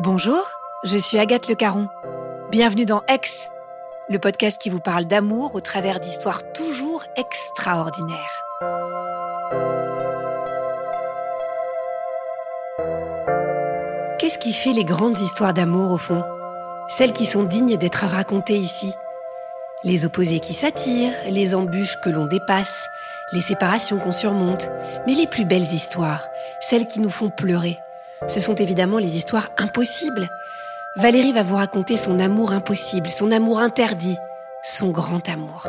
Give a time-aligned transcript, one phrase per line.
[0.00, 0.48] Bonjour,
[0.84, 1.88] je suis Agathe Le Caron.
[2.52, 3.50] Bienvenue dans Ex,
[4.08, 8.44] le podcast qui vous parle d'amour au travers d'histoires toujours extraordinaires.
[14.20, 16.22] Qu'est-ce qui fait les grandes histoires d'amour au fond?
[16.86, 18.94] Celles qui sont dignes d'être racontées ici?
[19.82, 22.86] Les opposés qui s'attirent, les embûches que l'on dépasse,
[23.32, 24.70] les séparations qu'on surmonte,
[25.08, 26.28] mais les plus belles histoires,
[26.60, 27.80] celles qui nous font pleurer,
[28.26, 30.28] ce sont évidemment les histoires impossibles.
[30.96, 34.16] Valérie va vous raconter son amour impossible, son amour interdit,
[34.62, 35.68] son grand amour.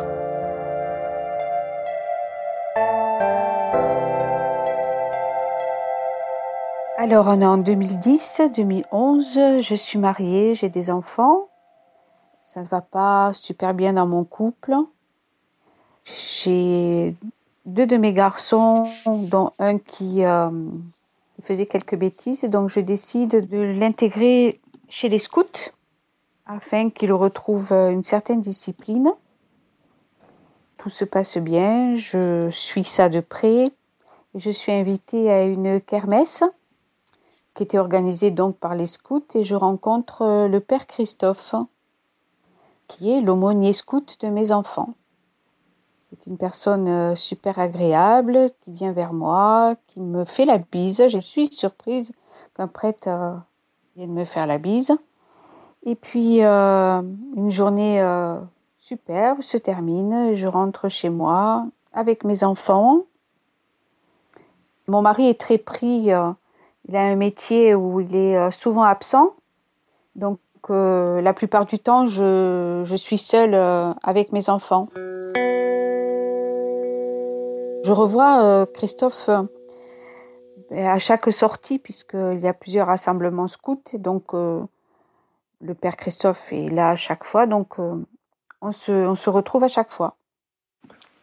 [6.98, 11.48] Alors, on est en 2010, 2011, je suis mariée, j'ai des enfants.
[12.42, 14.74] Ça ne va pas super bien dans mon couple.
[16.06, 17.16] J'ai
[17.66, 20.50] deux de mes garçons, dont un qui euh,
[21.42, 25.72] faisait quelques bêtises, donc je décide de l'intégrer chez les scouts
[26.46, 29.12] afin qu'il retrouve une certaine discipline.
[30.78, 33.72] Tout se passe bien, je suis ça de près.
[34.36, 36.44] Je suis invitée à une kermesse
[37.54, 41.56] qui était organisée donc par les scouts et je rencontre le père Christophe
[42.88, 44.94] qui est l'aumônier scout de mes enfants.
[46.10, 51.08] C'est une personne euh, super agréable qui vient vers moi, qui me fait la bise.
[51.08, 52.12] Je suis surprise
[52.56, 53.36] qu'un prêtre euh,
[53.96, 54.98] vienne me faire la bise.
[55.84, 57.02] Et puis, euh,
[57.36, 58.04] une journée
[58.80, 60.34] superbe se termine.
[60.34, 63.04] Je rentre chez moi avec mes enfants.
[64.88, 66.06] Mon mari est très pris.
[66.08, 69.36] il a un métier où il est souvent absent.
[70.16, 73.56] Donc, la plupart du temps, je, je suis seule
[74.04, 74.90] avec mes enfants.
[77.90, 79.42] Je revois euh, Christophe euh,
[80.78, 84.62] à chaque sortie, puisqu'il y a plusieurs rassemblements scouts, donc euh,
[85.60, 89.68] le père Christophe est là à chaque fois, donc on se, on, se, retrouve à
[89.68, 90.18] chaque fois.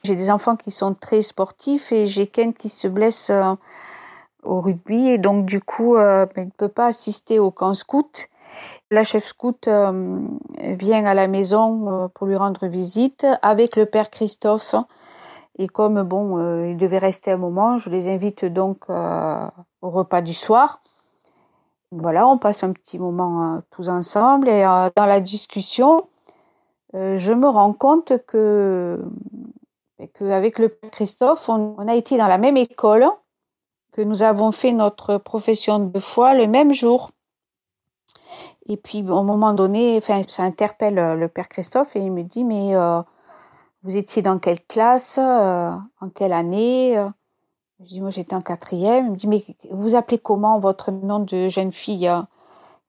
[0.02, 3.30] J'ai des enfants qui sont très sportifs et j'ai Ken qui se blesse
[4.42, 8.26] au rugby et donc du coup ben, il ne peut pas assister au camp scout.
[8.90, 14.74] La chef scout vient à la maison pour lui rendre visite avec le père Christophe
[15.58, 19.46] et comme bon, euh, il devait rester un moment, je les invite donc euh,
[19.80, 20.82] au repas du soir.
[21.92, 26.08] Voilà, on passe un petit moment euh, tous ensemble et dans la discussion,
[26.92, 28.98] je me rends compte que
[30.14, 33.06] qu'avec le père Christophe, on, a été dans la même école,
[33.92, 37.10] que nous avons fait notre profession de foi le même jour.
[38.66, 42.74] Et puis, au moment donné, ça interpelle le père Christophe et il me dit, mais
[43.86, 45.70] vous étiez dans quelle classe euh,
[46.00, 47.08] En quelle année euh?
[47.80, 49.06] Je dis, moi j'étais en quatrième.
[49.06, 52.10] Il me dit, mais vous appelez comment votre nom de jeune fille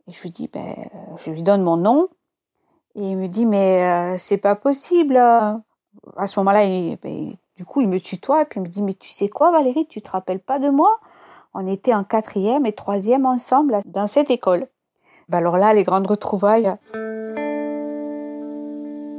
[0.07, 0.75] Et je lui dis, ben,
[1.17, 2.07] je lui donne mon nom.
[2.95, 5.17] Et il me dit, mais euh, c'est pas possible.
[5.17, 5.61] À
[6.25, 6.65] ce moment-là,
[7.03, 9.51] ben, du coup, il me tutoie et puis il me dit, mais tu sais quoi,
[9.51, 10.99] Valérie, tu te rappelles pas de moi?
[11.53, 14.67] On était en quatrième et troisième ensemble dans cette école.
[15.29, 16.73] Ben alors là, les grandes retrouvailles.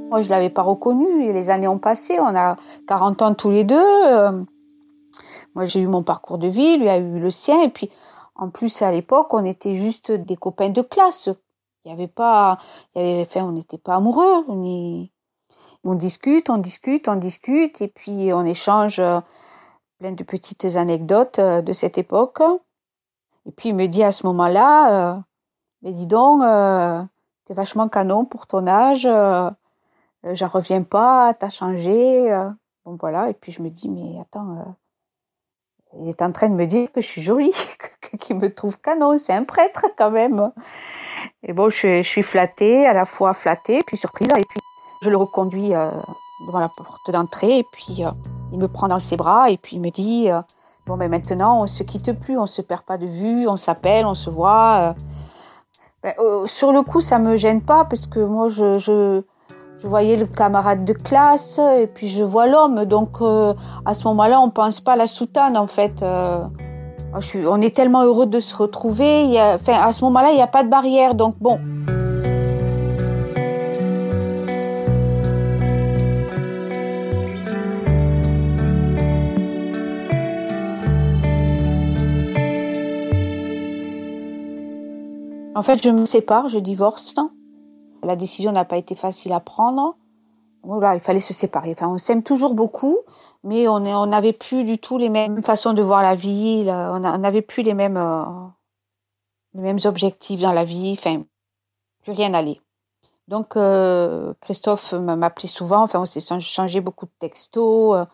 [0.08, 1.32] Moi, je l'avais pas reconnu.
[1.32, 2.19] Les années ont passé.
[2.20, 3.76] On a 40 ans tous les deux.
[3.76, 4.32] Euh,
[5.54, 6.78] moi, j'ai eu mon parcours de vie.
[6.78, 7.62] Lui a eu le sien.
[7.62, 7.91] Et puis,
[8.34, 11.28] en plus, à l'époque, on était juste des copains de classe.
[11.84, 12.58] Il y avait pas,
[12.94, 14.44] enfin, on n'était pas amoureux.
[15.84, 17.80] On, discute, on discute, on discute.
[17.82, 19.20] Et puis, on échange euh,
[19.98, 22.40] plein de petites anecdotes euh, de cette époque.
[23.46, 25.22] Et puis, il me dit à ce moment-là,
[25.82, 26.43] mais dis donc,
[27.49, 29.06] t'es vachement canon pour ton âge.
[29.06, 29.50] Euh,
[30.25, 32.32] j'en reviens pas, t'as changé.
[32.32, 32.50] Euh.
[32.85, 36.55] Bon voilà, et puis je me dis, mais attends, euh, il est en train de
[36.55, 37.53] me dire que je suis jolie,
[38.20, 40.53] qu'il me trouve canon, c'est un prêtre quand même.
[41.43, 44.61] Et bon, je, suis flattée, à la fois flattée, puis surprise, et puis
[45.03, 48.03] je le reconduis devant la porte d'entrée, et puis
[48.53, 50.29] il me prend dans ses bras, et puis il me dit,
[50.87, 54.06] bon, mais maintenant, on se quitte plus, on se perd pas de vue, on s'appelle,
[54.06, 54.94] on se voit.
[56.03, 56.14] Ben,
[56.47, 59.23] sur le coup, ça me gêne pas, parce que moi, je
[59.86, 62.84] voyais le camarade de classe et puis je vois l'homme.
[62.84, 63.54] Donc euh,
[63.84, 66.02] à ce moment-là, on pense pas à la soutane en fait.
[66.02, 66.44] Euh,
[67.46, 69.40] on est tellement heureux de se retrouver.
[69.40, 71.14] enfin, à ce moment-là, il n'y a pas de barrière.
[71.14, 71.58] Donc bon.
[85.54, 87.16] En fait, je me sépare, je divorce.
[88.08, 89.94] La décision n'a pas été facile à prendre.
[90.62, 91.72] Voilà, il fallait se séparer.
[91.72, 92.96] Enfin, on s'aime toujours beaucoup,
[93.44, 96.64] mais on n'avait plus du tout les mêmes façons de voir la vie.
[96.70, 98.25] On n'avait plus les mêmes, euh,
[99.52, 100.96] les mêmes objectifs dans la vie.
[100.99, 101.22] Enfin,
[102.02, 102.62] plus rien n'allait.
[103.28, 105.82] Donc, euh, Christophe m'appelait souvent.
[105.82, 107.94] Enfin, on s'est changé beaucoup de textos.
[107.94, 108.06] Euh,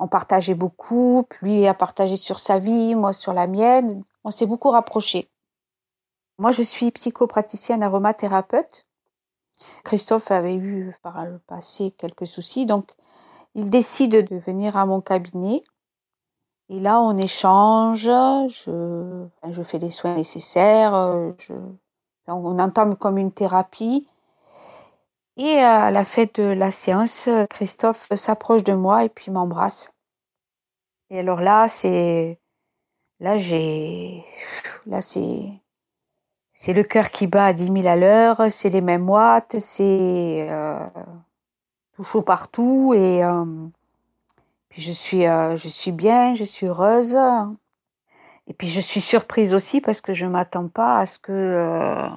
[0.00, 1.28] on partageait beaucoup.
[1.42, 4.02] Lui a partagé sur sa vie, moi sur la mienne.
[4.24, 5.30] On s'est beaucoup rapprochés.
[6.38, 8.87] Moi, je suis psychopraticienne aromathérapeute.
[9.84, 12.90] Christophe avait eu par le passé quelques soucis, donc
[13.54, 15.62] il décide de venir à mon cabinet.
[16.68, 20.92] Et là, on échange, je, fais les soins nécessaires,
[22.26, 24.06] on entame comme une thérapie.
[25.36, 29.92] Et à la fin de la séance, Christophe s'approche de moi et puis m'embrasse.
[31.10, 32.38] Et alors là, c'est,
[33.20, 34.24] là j'ai,
[34.86, 35.52] là c'est,
[36.60, 40.48] c'est le cœur qui bat à 10 000 à l'heure, c'est les mêmes watts, c'est
[40.50, 40.76] euh,
[41.94, 43.44] tout chaud partout et euh,
[44.68, 47.16] puis je suis euh, je suis bien, je suis heureuse
[48.48, 52.08] et puis je suis surprise aussi parce que je m'attends pas à ce que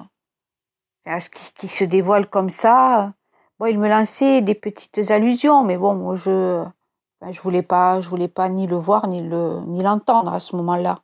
[1.06, 3.12] à ce qu'il se dévoile comme ça.
[3.60, 6.64] Bon, il me lançait des petites allusions, mais bon, je
[7.20, 10.56] ben, je voulais pas voulais pas ni le voir ni le ni l'entendre à ce
[10.56, 11.00] moment-là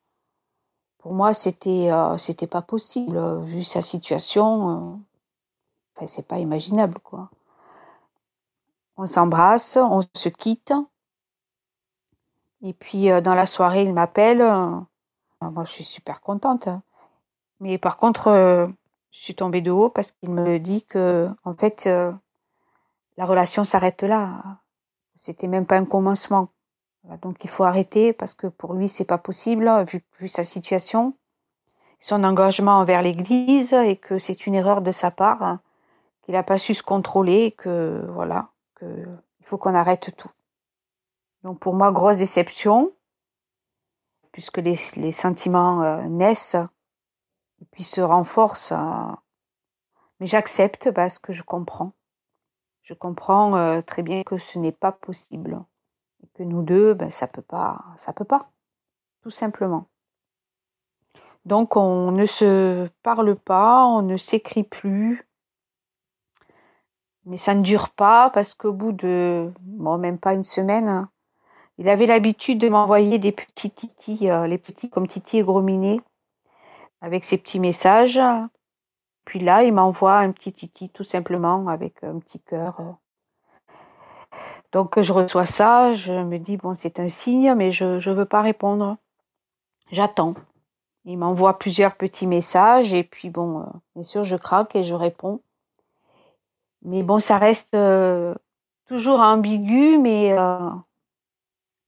[1.08, 4.68] pour moi, c'était euh, c'était pas possible euh, vu sa situation.
[4.68, 4.96] Euh,
[5.96, 7.30] enfin, c'est pas imaginable quoi.
[8.98, 10.74] On s'embrasse, on se quitte.
[12.60, 14.40] Et puis dans la soirée, il m'appelle.
[15.40, 16.68] moi, je suis super contente.
[16.68, 16.82] Hein.
[17.60, 18.28] Mais par contre,
[19.10, 24.02] je suis tombée de haut parce qu'il me dit que en fait, la relation s'arrête
[24.02, 24.42] là.
[25.14, 26.48] C'était même pas un commencement
[27.22, 31.14] donc il faut arrêter parce que pour lui c'est pas possible vu, sa situation,
[32.00, 35.58] son engagement envers l'Église et que c'est une erreur de sa part,
[36.22, 38.84] qu'il n'a pas su se contrôler, et que voilà, que
[39.40, 40.30] il faut qu'on arrête tout.
[41.42, 42.92] Donc pour moi grosse déception
[44.32, 46.54] puisque les, sentiments euh, naissent
[47.60, 48.70] et puis se renforcent.
[48.70, 49.12] Euh,
[50.20, 51.92] mais j'accepte parce que je comprends.
[52.82, 55.60] Je comprends euh, très bien que ce n'est pas possible
[56.44, 58.50] nous deux, ben, ça peut pas, ça peut pas,
[59.22, 59.86] tout simplement.
[61.44, 65.22] Donc on ne se parle pas, on ne s'écrit plus,
[67.24, 71.10] mais ça ne dure pas parce qu'au bout de, bon, même pas une semaine, hein,
[71.78, 76.00] il avait l'habitude de m'envoyer des petits titis, euh, les petits comme Titi et Grominet,
[77.00, 78.20] avec ses petits messages.
[79.24, 82.92] Puis là, il m'envoie un petit titi tout simplement avec un petit cœur euh,
[84.72, 88.24] donc je reçois ça, je me dis bon c'est un signe, mais je ne veux
[88.26, 88.96] pas répondre.
[89.90, 90.34] J'attends.
[91.04, 94.94] Il m'envoie plusieurs petits messages et puis bon, euh, bien sûr je craque et je
[94.94, 95.40] réponds.
[96.82, 98.34] Mais bon, ça reste euh,
[98.86, 100.70] toujours ambigu, mais euh,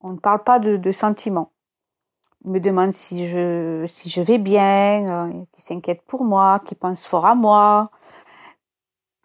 [0.00, 1.52] on ne parle pas de, sentiments.
[2.44, 7.06] Il me demande si je si je vais bien, qu'il s'inquiète pour moi, qu'il pense
[7.06, 7.90] fort à moi,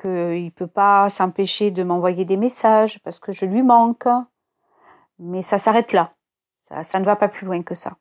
[0.05, 4.07] qu'il ne peut pas s'empêcher de m'envoyer des messages parce que je lui manque.
[5.17, 6.11] Mais ça s'arrête là.
[6.61, 7.93] Ça, ne va pas plus loin que ça.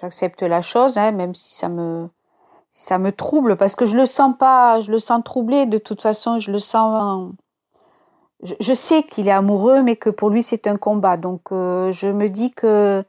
[0.00, 2.08] J'accepte la chose, hein, même si ça me,
[2.68, 5.66] ça me trouble, parce que je le sens pas, je le sens troublé.
[5.66, 7.32] De toute façon, je le sens.
[8.42, 11.16] Je, sais qu'il est amoureux, mais que pour lui c'est un combat.
[11.16, 13.04] Donc, euh, je me dis que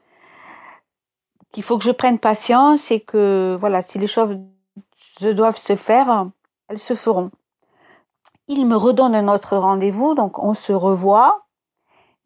[1.52, 4.38] qu'il faut que je prenne patience et que voilà, si les choses
[5.20, 6.28] doivent se faire,
[6.68, 7.30] elles se feront.
[8.48, 11.46] Il me redonne un autre rendez-vous, donc on se revoit.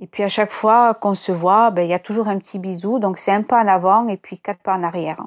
[0.00, 2.58] Et puis à chaque fois qu'on se voit, ben, il y a toujours un petit
[2.58, 2.98] bisou.
[2.98, 5.24] Donc c'est un pas en avant et puis quatre pas en arrière.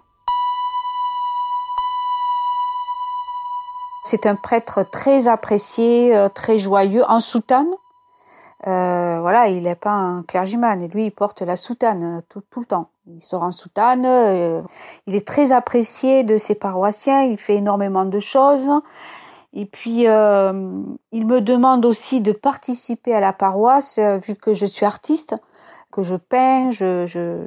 [4.04, 7.72] C'est un prêtre très apprécié, euh, très joyeux, en soutane.
[8.68, 10.88] Euh, voilà, il n'est pas un clergyman.
[10.90, 12.90] Lui, il porte la soutane tout, le temps.
[13.08, 14.06] Il sort en soutane.
[14.06, 14.62] Euh,
[15.08, 17.24] il est très apprécié de ses paroissiens.
[17.24, 18.70] Il fait énormément de choses.
[19.54, 20.82] Et puis, euh,
[21.12, 25.36] il me demande aussi de participer à la paroisse, euh, vu que je suis artiste,
[25.92, 27.46] que je peins, je,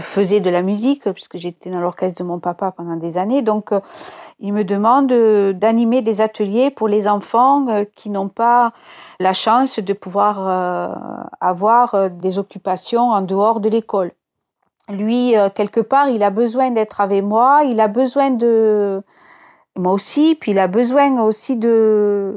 [0.00, 3.42] faisais de la musique, puisque j'étais dans l'orchestre de mon papa pendant des années.
[3.42, 3.80] Donc, euh,
[4.38, 5.08] il me demande
[5.58, 7.66] d'animer des ateliers pour les enfants
[7.96, 8.72] qui n'ont pas
[9.18, 14.10] la chance de pouvoir avoir des occupations en dehors de l'école.
[14.88, 19.02] lui, quelque part, il a besoin d'être avec moi, il a besoin de
[19.76, 22.36] moi aussi, puis il a besoin aussi de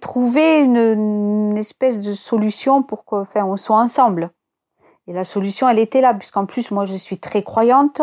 [0.00, 4.30] trouver une, espèce de solution pour qu'on soit ensemble.
[5.06, 8.00] Et la solution, elle était là, puisqu'en plus, moi, je suis très croyante,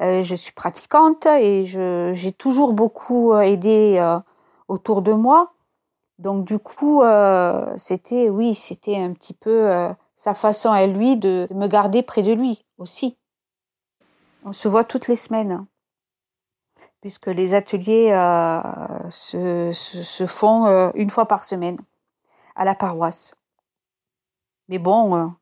[0.00, 4.18] euh, je suis pratiquante et j'ai toujours beaucoup euh, aidé euh,
[4.68, 5.52] autour de moi.
[6.18, 7.02] Donc, du coup,
[7.76, 9.68] c'était, oui, c'était un petit peu
[10.16, 13.18] sa façon à lui de me garder près de lui aussi.
[14.46, 15.66] On se voit toutes les semaines,
[17.06, 18.08] puisque les ateliers
[19.10, 21.78] se, se, font une fois par semaine
[22.56, 23.36] à la paroisse.
[24.68, 25.32] Mais bon,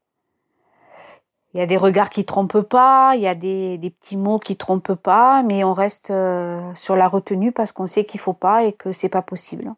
[1.54, 4.38] il y a des regards qui trompent pas, il y a des, des petits mots
[4.38, 8.34] qui trompent pas, mais on reste euh, sur la retenue parce qu'on sait qu'il faut
[8.34, 9.72] pas et que c'est pas possible.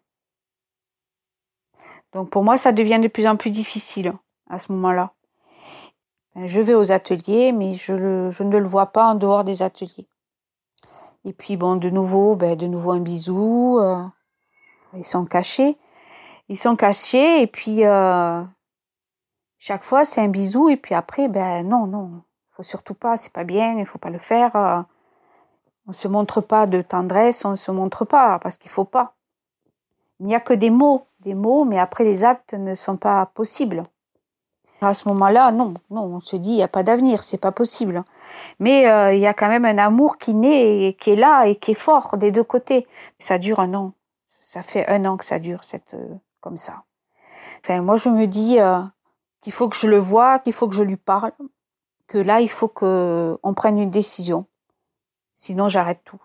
[2.15, 4.13] Donc pour moi, ça devient de plus en plus difficile
[4.51, 5.13] à ce moment-là.
[6.35, 10.09] Je vais aux ateliers, mais je, je, ne le vois pas en dehors des ateliers.
[11.27, 13.79] Et puis bon, de nouveau, ben, de nouveau un bisou.
[13.81, 14.03] Euh,
[14.97, 15.77] ils sont cachés.
[16.49, 18.43] Ils sont cachés et puis euh,
[19.59, 23.33] chaque fois, c'est un bisou et puis après, ben non, non, faut surtout pas, c'est
[23.33, 24.55] pas bien, il faut pas le faire.
[24.55, 24.81] Euh.
[25.89, 29.15] On se montre pas de tendresse, on se montre pas parce qu'il faut pas.
[30.21, 33.27] Il n'y a que des mots, des mots, mais après les actes ne sont pas
[33.27, 33.85] possibles.
[34.81, 37.53] À ce moment-là, non, non, on se dit il n'y a pas d'avenir, c'est pas
[37.53, 38.05] possible.
[38.59, 41.47] Mais euh, il y a quand même un amour qui naît et qui est là
[41.47, 42.87] et qui est fort des deux côtés.
[43.19, 43.93] Ça dure un an.
[44.29, 46.85] Ça fait un an que ça dure cette euh, comme ça.
[47.63, 48.59] Enfin, moi je me dis
[49.43, 51.33] qu'il faut que je le vois, qu'il faut que je lui parle,
[52.07, 54.47] que là, il faut qu'on prenne une décision.
[55.35, 56.23] Sinon, j'arrête tout.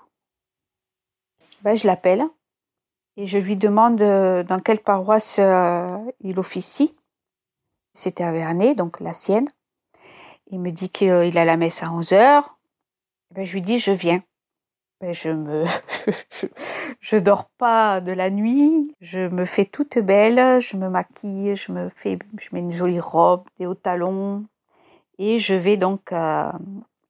[1.64, 2.26] Ben, je l'appelle
[3.18, 6.98] et je lui demande euh, dans quelle paroisse euh, il officie.
[7.94, 9.48] C'était à Vernet, donc la sienne.
[10.52, 12.58] Il me dit qu'il a la messe à 11 heures.
[13.34, 14.22] Ben, je lui dis, je viens.
[15.00, 15.64] Ben, je me,
[17.00, 21.72] je dors pas de la nuit, je me fais toute belle, je me maquille, je
[21.72, 24.44] me fais, je mets une jolie robe, des hauts talons,
[25.18, 26.60] et je vais donc à,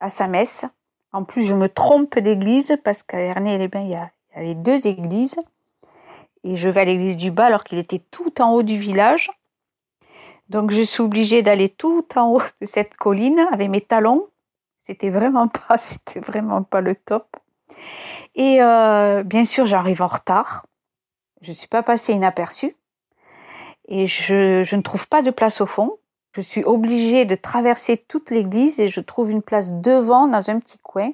[0.07, 0.65] sa messe.
[1.11, 3.97] En plus, je me trompe d'église parce qu'à Ernée les il y
[4.35, 5.41] avait deux églises,
[6.43, 9.29] et je vais à l'église du bas alors qu'il était tout en haut du village.
[10.51, 14.27] Donc, je suis obligée d'aller tout en haut de cette colline avec mes talons.
[14.79, 17.37] C'était vraiment pas, c'était vraiment pas le top.
[18.35, 20.65] Et euh, bien sûr, j'arrive en retard.
[21.41, 22.75] Je ne suis pas passée inaperçue.
[23.87, 25.99] Et je, je ne trouve pas de place au fond.
[26.35, 30.59] Je suis obligée de traverser toute l'église et je trouve une place devant, dans un
[30.59, 31.11] petit coin.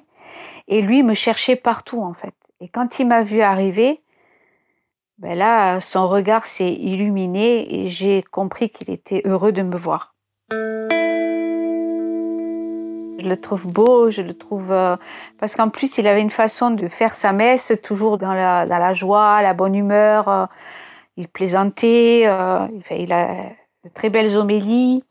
[0.66, 2.34] Et lui me cherchait partout, en fait.
[2.60, 4.02] Et quand il m'a vu arriver,
[5.18, 10.14] ben là, son regard s'est illuminé et j'ai compris qu'il était heureux de me voir.
[13.20, 14.96] Je le trouve beau, je le trouve euh,
[15.40, 19.42] parce qu'en plus il avait une façon de faire sa messe toujours dans la, joie,
[19.42, 20.28] la bonne humeur.
[20.28, 20.46] Euh,
[21.16, 23.50] il plaisantait, euh, il a
[23.84, 25.02] de très belles homélies.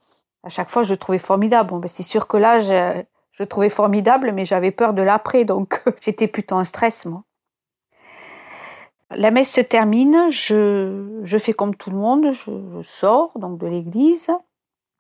[0.43, 1.77] À chaque fois, je le trouvais formidable.
[1.81, 5.43] Ben, c'est sûr que là, je, je le trouvais formidable, mais j'avais peur de l'après,
[5.43, 7.23] donc j'étais plutôt en stress, moi.
[9.11, 13.67] La messe se termine, je, je fais comme tout le monde, je, sors donc de
[13.67, 14.31] l'église.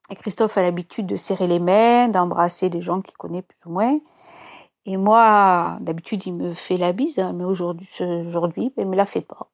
[0.09, 3.71] Et Christophe a l'habitude de serrer les mains, d'embrasser des gens qu'il connaît plus ou
[3.71, 3.99] moins.
[4.85, 9.19] Et moi, d'habitude, il me fait la bise, hein, mais aujourd'hui, il me la fait
[9.21, 9.49] pas.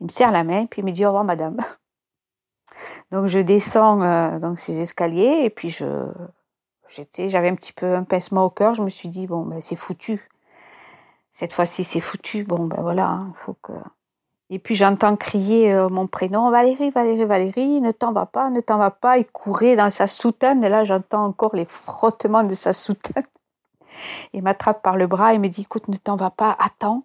[0.00, 1.58] Il me serre la main, puis il me dit au revoir, madame.
[3.12, 6.06] Donc je descends euh, ces escaliers, et puis je,
[6.88, 8.72] j'étais, j'avais un petit peu un pincement au cœur.
[8.74, 10.30] Je me suis dit bon, ben c'est foutu.
[11.38, 12.42] Cette fois-ci, c'est foutu.
[12.42, 13.72] Bon, ben voilà, il hein, faut que
[14.50, 18.60] et puis j'entends crier euh, mon prénom, Valérie, Valérie, Valérie, ne t'en va pas, ne
[18.60, 19.18] t'en va pas.
[19.18, 23.22] Il courait dans sa soutane, et là j'entends encore les frottements de sa soutane.
[24.32, 27.04] Il m'attrape par le bras et me dit, écoute, ne t'en va pas, attends,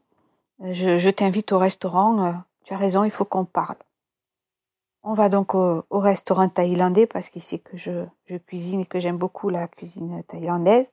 [0.61, 2.31] je, t'invite au restaurant, euh,
[2.63, 3.77] tu as raison, il faut qu'on parle.
[5.03, 8.07] On va donc au, restaurant thaïlandais parce qu'il sait que je
[8.47, 10.91] cuisine et que j'aime beaucoup la cuisine thaïlandaise.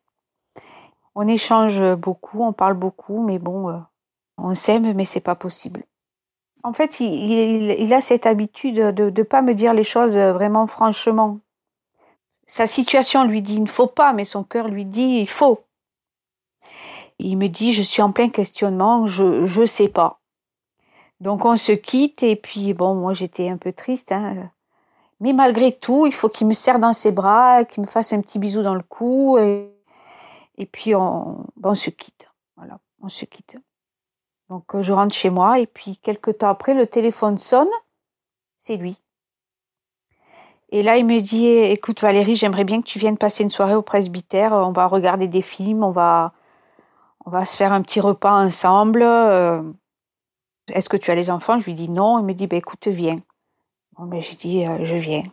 [1.14, 3.78] On échange beaucoup, on parle beaucoup, mais bon, euh,
[4.38, 5.84] on s'aime, mais c'est pas possible.
[6.62, 11.40] En fait, il, a cette habitude de ne pas me dire les choses vraiment franchement.
[12.46, 15.60] Sa situation lui dit il ne faut pas, mais son cœur lui dit il faut.
[17.18, 20.20] Il me dit je suis en plein questionnement, je ne sais pas.
[21.20, 24.12] Donc on se quitte et puis bon, moi j'étais un peu triste.
[24.12, 24.50] Hein.
[25.20, 28.20] Mais malgré tout, il faut qu'il me serre dans ses bras, qu'il me fasse un
[28.20, 29.38] petit bisou dans le cou
[30.60, 32.28] et puis on, on se quitte.
[32.56, 33.56] Voilà, on se quitte.
[34.50, 37.70] Donc euh, je rentre chez moi et puis quelques temps après, le téléphone sonne,
[38.58, 39.00] c'est lui.
[40.68, 43.74] Et là, il me dit, écoute Valérie, j'aimerais bien que tu viennes passer une soirée
[43.74, 44.52] au presbytère.
[44.52, 46.32] On va regarder des films, on va,
[47.24, 49.02] on va se faire un petit repas ensemble.
[49.02, 49.62] Euh,
[50.68, 51.58] est-ce que tu as les enfants?
[51.58, 52.20] Je lui dis non.
[52.20, 53.18] Il me dit, bah, écoute, viens.
[53.98, 55.24] Bon, ben, je dis, euh, je viens.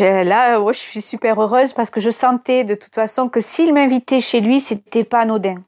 [0.00, 4.20] Là, je suis super heureuse parce que je sentais de toute façon que s'il m'invitait
[4.20, 5.62] chez lui, c'était pas anodin.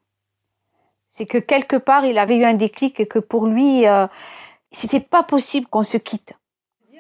[1.09, 4.07] C'est que quelque part, il avait eu un déclic et que pour lui, euh,
[4.73, 6.35] c'était pas possible qu'on se quitte.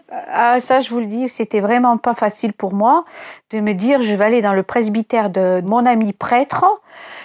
[0.08, 3.04] Ah, ça, je vous le dis, c'était vraiment pas facile pour moi
[3.50, 6.64] de me dire je vais aller dans le presbytère de mon ami prêtre.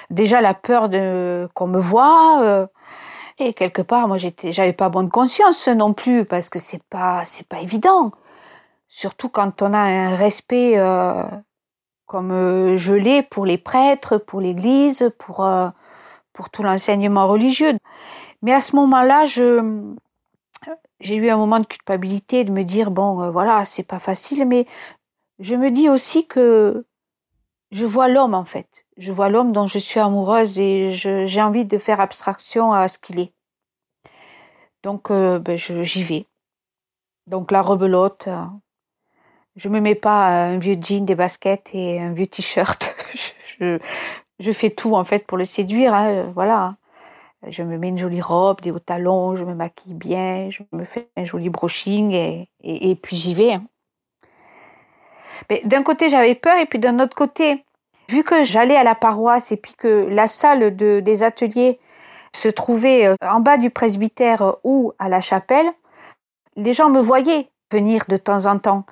[0.09, 2.41] Déjà la peur de qu'on me voit.
[2.41, 2.67] Euh,
[3.37, 7.23] et quelque part, moi, j'étais, j'avais pas bonne conscience non plus parce que c'est pas,
[7.23, 8.11] c'est pas évident.
[8.93, 11.23] Surtout quand on a un respect euh,
[12.07, 15.47] comme euh, je l'ai pour les prêtres, pour l'Église, pour
[16.33, 17.77] pour tout l'enseignement religieux.
[18.41, 19.95] Mais à ce moment-là, je
[20.99, 24.45] j'ai eu un moment de culpabilité de me dire bon euh, voilà c'est pas facile
[24.45, 24.67] mais
[25.39, 26.85] je me dis aussi que
[27.71, 28.67] je vois l'homme en fait.
[28.97, 32.97] Je vois l'homme dont je suis amoureuse et j'ai envie de faire abstraction à ce
[32.97, 33.33] qu'il est.
[34.83, 36.27] Donc euh, ben, j'y vais.
[37.27, 38.45] Donc la rebelote euh,
[39.55, 42.95] je me mets pas un vieux jean des baskets et un vieux t-shirt
[43.59, 46.75] je, fais tout en fait pour le séduire hein, voilà
[47.47, 50.85] je me mets une jolie robe, des hauts talons, je me maquille bien, je me
[50.85, 52.13] fais un joli brushing
[52.61, 53.53] et, puis j'y vais.
[53.53, 53.63] Hein.
[55.49, 57.65] Mais d'un côté, j'avais peur et puis d'un autre côté,
[58.09, 61.79] vu que j'allais à la paroisse et puis que la salle de, des ateliers
[62.35, 65.71] se trouvait euh, en bas du presbytère ou à la chapelle,
[66.55, 68.85] les gens me voyaient venir de temps en temps.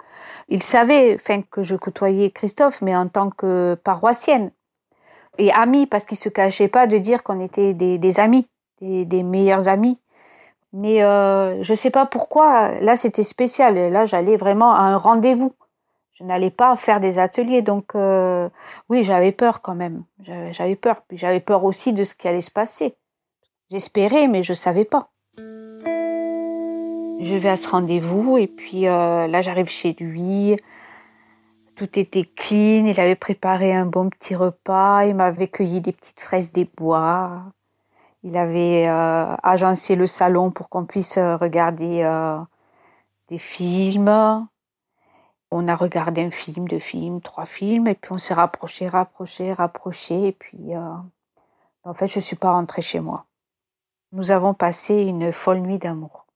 [0.49, 4.51] Ils savaient enfin, que je côtoyais Christophe, mais en tant que paroissienne
[5.37, 8.47] et amis parce qu'ils se cachaient pas de dire qu'on était des, amis,
[8.81, 10.01] des, meilleurs amis.
[10.73, 12.79] Mais euh, je sais pas pourquoi.
[12.81, 13.91] Là, c'était spécial.
[13.91, 15.53] Là, j'allais vraiment à un rendez-vous.
[16.13, 17.61] Je n'allais pas faire des ateliers.
[17.61, 18.49] Donc, euh,
[18.89, 20.03] oui, j'avais peur quand même.
[20.51, 21.01] J'avais peur.
[21.07, 22.95] Puis j'avais peur aussi de ce qui allait se passer.
[23.71, 25.09] J'espérais, mais je savais pas.
[27.21, 30.55] Je vais à ce rendez-vous et puis euh, là, j'arrive chez lui.
[31.75, 36.21] Tout était clean, il avait préparé un bon petit repas, il m'avait cueilli des petites
[36.21, 37.43] fraises des bois,
[38.23, 42.07] il avait euh, agencé le salon pour qu'on puisse euh, regarder
[43.27, 44.47] des films.
[45.51, 49.51] On a regardé un film, deux films, trois films, et puis on s'est rapproché, rapproché,
[49.51, 50.73] rapproché, et puis
[51.83, 53.25] en fait je ne suis pas rentrée chez moi.
[54.13, 56.28] Nous avons passé une folle nuit d'amour.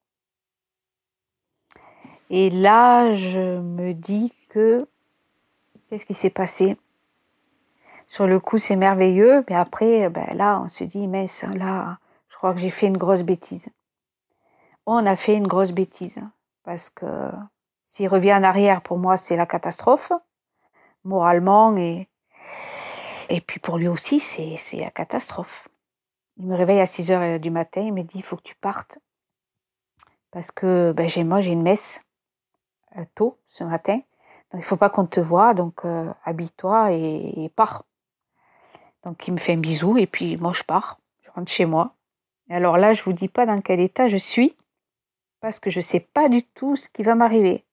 [2.36, 4.88] Et là, je me dis que
[5.94, 6.76] Qu'est-ce qui s'est passé?
[8.08, 12.36] Sur le coup, c'est merveilleux, mais après, ben là, on se dit, mais là, je
[12.36, 13.70] crois que j'ai fait une grosse bêtise.
[14.88, 16.18] On a fait une grosse bêtise,
[16.64, 17.06] parce que
[17.86, 20.12] s'il revient en arrière, pour moi, c'est la catastrophe,
[21.04, 22.08] moralement, et,
[23.46, 25.68] puis pour lui aussi, c'est la catastrophe.
[26.38, 28.56] Il me réveille à 6 heures du matin, il me dit, il faut que tu
[28.56, 28.98] partes,
[30.32, 32.02] parce que ben, moi, j'ai une messe
[33.16, 34.00] tôt ce matin,
[34.54, 37.86] il il faut pas qu'on te voie, donc euh, habille-toi et, pars.
[39.04, 41.96] Donc il me fait un bisou et puis moi je pars, je rentre chez moi.
[42.50, 44.56] Et alors là, je vous dis pas dans quel état je suis
[45.42, 47.66] parce que je sais pas du tout ce qui va m'arriver.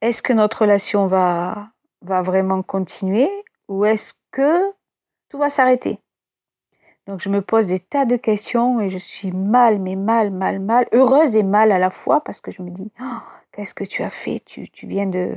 [0.00, 1.68] Est-ce que notre relation va
[2.02, 3.30] va vraiment continuer
[3.68, 4.72] ou est-ce que
[5.28, 6.00] tout va s'arrêter?
[7.06, 10.58] Donc je me pose des tas de questions et je suis mal, mais mal, mal,
[10.58, 13.20] mal, heureuse et mal à la fois parce que je me dis oh,
[13.58, 14.38] qu'est-ce que tu as fait?
[14.46, 15.36] Tu, tu viens de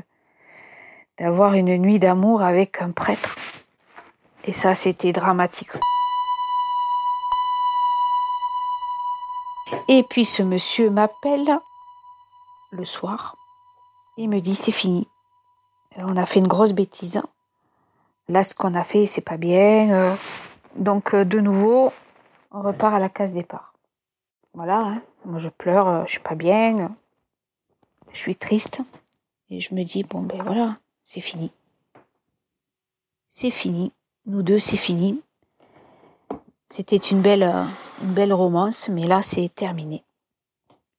[1.17, 3.35] d'avoir une nuit d'amour avec un prêtre.
[4.43, 5.71] Et ça, c'était dramatique.
[9.87, 11.57] Et puis ce monsieur m'appelle
[12.69, 13.35] le soir.
[14.17, 15.07] Il me dit c'est fini.
[15.97, 17.23] On a fait une grosse bêtise.
[18.29, 20.15] Là, ce qu'on a fait, c'est pas bien.
[20.75, 21.91] Donc, de nouveau,
[22.51, 23.73] on repart à la case départ.
[24.53, 24.77] Voilà.
[24.77, 25.01] Hein.
[25.25, 26.95] Moi, je pleure, je suis pas bien.
[28.13, 28.81] Je suis triste.
[29.49, 31.51] Et je me dis, bon, ben voilà, c'est fini.
[33.27, 33.91] C'est fini.
[34.25, 35.21] Nous deux, c'est fini.
[36.69, 37.65] C'était une belle, euh,
[38.01, 40.03] une belle romance, mais là, c'est terminé.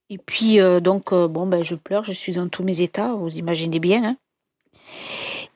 [0.09, 3.13] Et puis, euh, donc, euh, bon, ben, je pleure, je suis dans tous mes états,
[3.15, 4.03] vous imaginez bien.
[4.03, 4.17] Hein.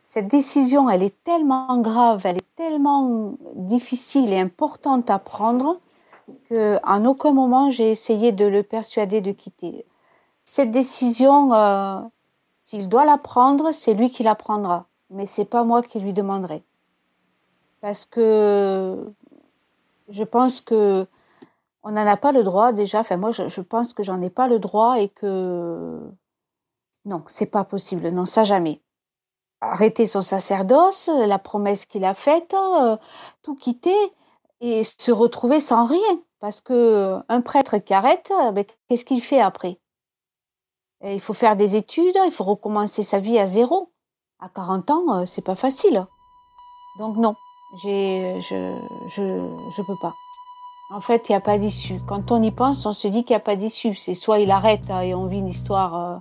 [0.04, 5.80] Cette décision, elle est tellement grave, elle est tellement difficile et importante à prendre
[6.50, 9.86] qu'en aucun moment j'ai essayé de le persuader de quitter.
[10.58, 11.52] Cette décision,
[12.58, 16.14] s'il doit la prendre, c'est lui qui la prendra, mais c'est pas moi qui lui
[16.14, 16.64] demanderai.
[17.80, 19.14] Parce que
[20.10, 21.06] je pense que
[21.84, 23.02] on n'en a pas le droit déjà.
[23.02, 26.02] Enfin, moi, je, pense que j'en ai pas le droit et que
[27.06, 28.10] non, c'est pas possible.
[28.10, 28.82] Non, ça jamais.
[29.62, 32.98] Arrêter son sacerdoce, la promesse qu'il a faite, euh,
[33.44, 34.12] tout quitter
[34.62, 36.20] et se retrouver sans rien.
[36.40, 39.78] Parce que un prêtre qui arrête, ben, qu'est-ce qu'il fait après?
[41.04, 43.92] Il faut faire des études, il faut recommencer sa vie à zéro.
[44.40, 46.06] À 40 ans, euh, c'est pas facile.
[47.00, 47.36] Donc non,
[47.84, 48.76] j'ai, je,
[49.10, 49.24] je,
[49.76, 50.14] je peux pas.
[50.90, 52.00] En fait, il n'y a pas d'issue.
[52.08, 53.94] Quand on y pense, on se dit qu'il n'y a pas d'issue.
[53.94, 56.18] C'est soit il arrête hein, et on vit une histoire, euh,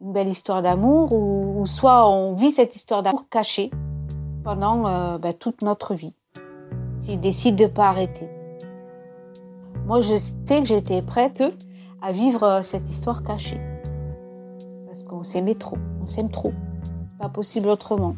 [0.00, 3.70] une belle histoire d'amour, ou, soit on vit cette histoire d'amour cachée
[4.44, 6.14] pendant euh, ben, toute notre vie.
[6.96, 8.28] S'il décide de pas arrêter.
[9.84, 11.42] Moi, je sais que j'étais prête
[12.00, 13.60] à vivre euh, cette histoire cachée.
[14.94, 15.76] Parce qu'on s'aimait trop.
[16.04, 16.52] On s'aime trop.
[16.84, 18.14] C'est pas possible autrement.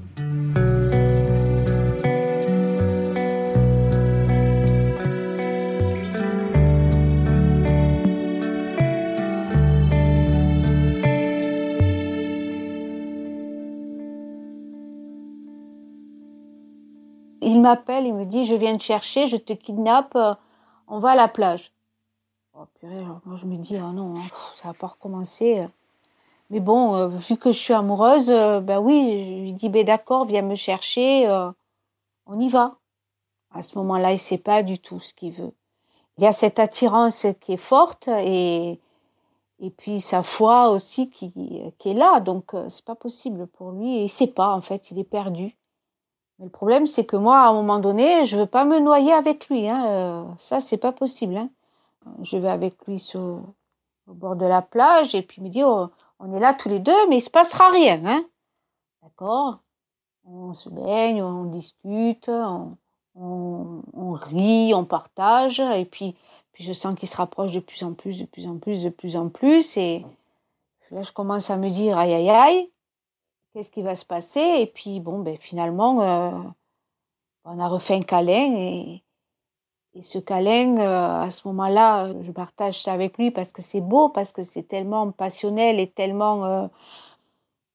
[17.40, 20.34] il m'appelle, il me dit, je viens te chercher, je te kidnappe, euh,
[20.88, 21.72] on va à la plage.
[22.52, 24.22] Oh, purée, moi je me dis, oh non, hein,
[24.56, 25.66] ça va pas recommencer.
[26.50, 29.84] Mais bon, euh, vu que je suis amoureuse, euh, ben oui, je lui dis, ben
[29.84, 31.28] d'accord, viens me chercher,
[32.26, 32.76] on y va.
[33.52, 35.52] À ce moment-là, il sait pas du tout ce qu'il veut.
[36.18, 38.80] Il y a cette attirance qui est forte et,
[39.60, 41.32] et puis sa foi aussi qui,
[41.78, 42.20] qui est là.
[42.20, 44.04] Donc, c'est pas possible pour lui.
[44.04, 45.56] Il sait pas, en fait, il est perdu.
[46.38, 49.12] Mais le problème, c'est que moi, à un moment donné, je veux pas me noyer
[49.12, 49.68] avec lui.
[49.68, 49.86] Hein.
[49.86, 51.36] Euh, ça, c'est pas possible.
[51.36, 51.48] Hein.
[52.22, 53.42] Je vais avec lui au
[54.06, 56.80] bord de la plage et puis il me dit, oh, on est là tous les
[56.80, 58.04] deux, mais il se passera rien.
[58.04, 58.24] Hein.
[59.02, 59.58] D'accord?
[60.24, 62.30] On se baigne, on discute,
[63.14, 65.60] on, rit, on partage.
[65.60, 66.16] Et puis,
[66.52, 68.88] puis je sens qu'il se rapproche de plus en plus, de plus en plus, de
[68.88, 69.76] plus en plus.
[69.76, 70.04] Et
[70.90, 72.70] là, je commence à me dire, aïe, aïe, aïe
[73.56, 74.58] qu'est-ce qui va se passer?
[74.60, 76.42] Et puis, bon, ben, finalement, euh,
[77.44, 79.02] on a refait un câlin et,
[79.96, 83.80] et ce câlin, euh, à ce moment-là, je partage ça avec lui parce que c'est
[83.80, 86.66] beau, parce que c'est tellement passionnel et tellement, euh,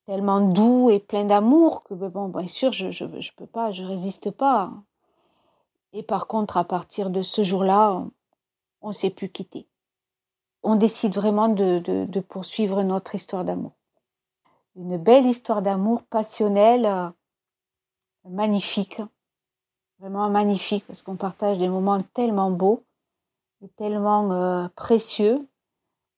[0.05, 3.71] tellement doux et plein d'amour que, ben, bon, bien sûr, je ne je, peux pas,
[3.71, 4.71] je résiste pas.
[5.93, 8.03] Et par contre, à partir de ce jour-là,
[8.81, 9.67] on ne s'est plus quitté.
[10.63, 13.73] On décide vraiment de, de poursuivre notre histoire d'amour
[14.75, 17.09] une belle histoire d'amour passionnelle, euh,
[18.29, 19.01] magnifique,
[20.01, 22.83] vraiment magnifique, parce qu'on partage des moments tellement beaux
[23.63, 25.47] et tellement euh, précieux.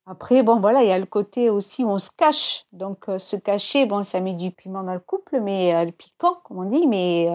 [0.06, 2.66] Après, bon, voilà, il y a le côté aussi où on se cache.
[2.72, 6.36] Donc, euh, se cacher, bon, ça met du piment dans le couple, mais le piquant,
[6.44, 7.30] comme on dit, mais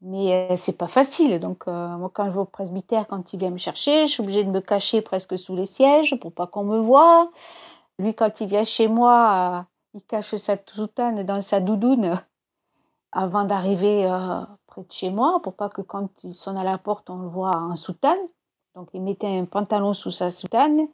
[0.00, 1.40] mais c'est pas facile.
[1.40, 4.44] Donc, moi, quand je vais au presbytère, quand il vient me chercher, je suis obligée
[4.44, 7.30] de me cacher presque sous les sièges pour pas qu'on me voie.
[7.98, 12.20] Lui, quand il vient chez moi, il cache sa soutane dans sa doudoune
[13.12, 14.40] avant d'arriver euh,
[14.82, 17.56] de chez moi pour pas que quand il sonne à la porte, on le voit
[17.56, 18.18] en soutane.
[18.74, 20.88] Donc il mettait un pantalon sous sa soutane,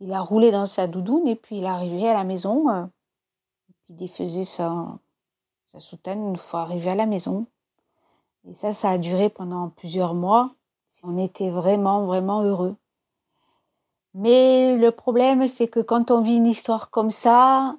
[0.00, 2.68] il a roulé dans sa doudoune et puis il arrivé à la maison.
[2.70, 2.84] Euh,
[3.68, 4.98] puis il défaisait sa,
[5.66, 7.46] sa soutane une fois arrivé à la maison.
[8.48, 10.54] Et ça, ça a duré pendant plusieurs mois.
[11.04, 12.74] On était vraiment, vraiment heureux.
[14.14, 17.76] Mais le problème, c'est que quand on vit une histoire comme ça,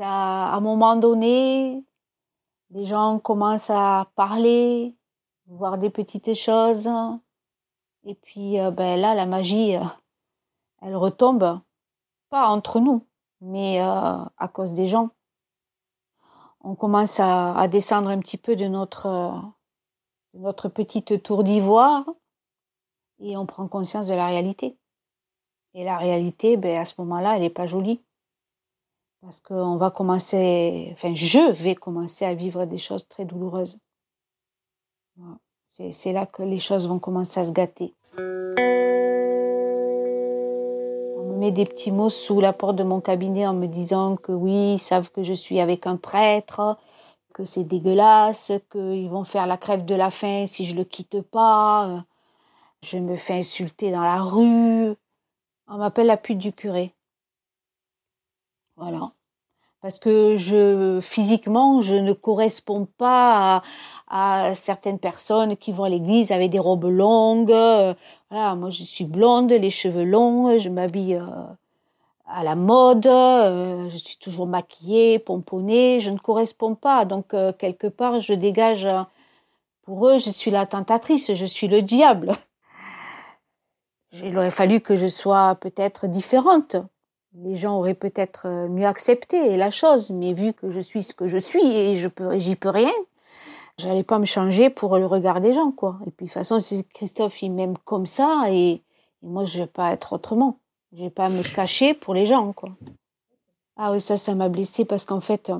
[0.00, 1.84] à un moment donné,
[2.70, 4.94] les gens commencent à parler,
[5.46, 6.88] voir des petites choses.
[8.04, 9.84] Et puis, euh, ben là, la magie, euh,
[10.82, 11.60] elle retombe.
[12.30, 13.04] Pas entre nous,
[13.40, 15.10] mais euh, à cause des gens.
[16.60, 19.42] On commence à, descendre un petit peu de notre,
[20.34, 22.04] notre petite tour d'ivoire
[23.18, 24.76] et on prend conscience de la réalité.
[25.74, 28.00] Et la réalité, ben, à ce moment-là, elle n'est pas jolie.
[29.20, 33.78] Parce qu'on va commencer, enfin, je vais commencer à vivre des choses très douloureuses.
[35.66, 37.94] C'est là que les choses vont commencer à se gâter.
[38.16, 38.20] On
[41.28, 44.32] me met des petits mots sous la porte de mon cabinet en me disant que
[44.32, 46.78] oui, ils savent que je suis avec un prêtre,
[47.34, 51.20] que c'est dégueulasse, qu'ils vont faire la crève de la faim si je le quitte
[51.20, 52.04] pas.
[52.82, 54.94] Je me fais insulter dans la rue.
[55.68, 56.94] On m'appelle la pute du curé.
[58.80, 59.12] Voilà.
[59.82, 63.62] Parce que je, physiquement, je ne corresponds pas
[64.08, 67.50] à, certaines personnes qui vont à l'église avec des robes longues.
[68.30, 71.44] Voilà, moi je suis blonde, les cheveux longs, je m'habille euh,
[72.26, 77.04] à la mode, euh, je suis toujours maquillée, pomponnée, je ne corresponds pas.
[77.04, 78.88] Donc euh, quelque part, je dégage.
[79.82, 82.32] Pour eux, je suis la tentatrice, je suis le diable.
[84.12, 86.76] il aurait fallu que je sois peut-être différente.
[87.34, 91.28] Les gens auraient peut-être mieux accepté la chose, mais vu que je suis ce que
[91.28, 92.92] je suis et je peux, j'y peux rien,
[93.78, 95.98] j'allais pas me changer pour le regard des gens, quoi.
[96.06, 96.58] Et puis de toute façon,
[96.92, 98.82] Christophe il m'aime comme ça, et,
[99.22, 100.58] moi je vais pas être autrement.
[100.92, 102.70] Je vais pas me cacher pour les gens, quoi.
[103.76, 105.52] Ah oui, ça, ça m'a blessé parce qu'en fait,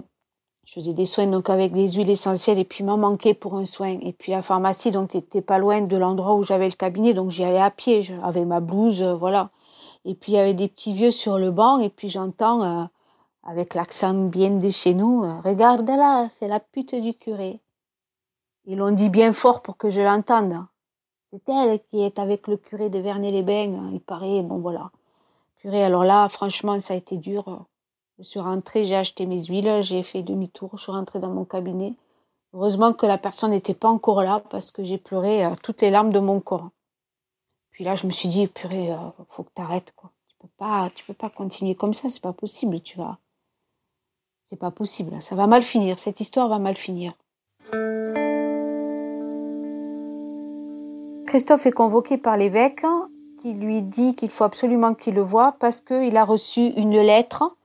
[0.67, 3.65] je faisais des soins donc avec des huiles essentielles et puis m'en manquait pour un
[3.65, 3.99] soin.
[4.03, 7.31] Et puis la pharmacie, donc, n'était pas loin de l'endroit où j'avais le cabinet, donc
[7.31, 9.51] j'y allais à pied, j'avais ma blouse, euh, voilà.
[10.05, 12.85] Et puis il y avait des petits vieux sur le banc et puis j'entends, euh,
[13.43, 17.61] avec l'accent bien de chez nous, euh, regarde là, c'est la pute du curé.
[18.65, 20.65] Ils l'ont dit bien fort pour que je l'entende.
[21.31, 24.91] C'est elle qui est avec le curé de Vernet-les-Bains, il paraît, bon voilà.
[25.59, 27.67] Curé, alors là, franchement, ça a été dur.
[28.19, 31.45] Je suis rentrée, j'ai acheté mes huiles, j'ai fait demi-tour, je suis rentrée dans mon
[31.45, 31.95] cabinet.
[32.53, 35.91] Heureusement que la personne n'était pas encore là parce que j'ai pleuré euh, toutes les
[35.91, 36.71] larmes de mon corps.
[37.81, 38.97] Puis là, je me suis dit, purée, euh,
[39.31, 40.11] faut que tu arrêtes, quoi.
[40.29, 40.49] Tu peux
[41.07, 43.17] peux pas continuer comme ça, c'est pas possible, tu vas.
[44.43, 47.15] C'est pas possible, ça va mal finir, cette histoire va mal finir.
[51.27, 52.85] Christophe est convoqué par l'évêque
[53.41, 57.57] qui lui dit qu'il faut absolument qu'il le voie parce qu'il a reçu une lettre